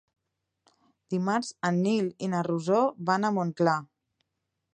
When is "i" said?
2.29-2.33